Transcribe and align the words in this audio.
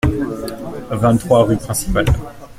vingt-trois 0.89 1.43
rue 1.43 1.57
Principale 1.57 2.07